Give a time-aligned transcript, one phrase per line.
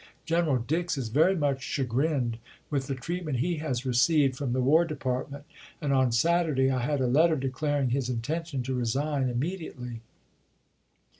[0.25, 2.39] General Dix is very much chagrined
[2.71, 5.43] with the treatment he has received from the War Department,
[5.79, 10.01] and on Saturday I had a let ter declaring his intention to resign immediately.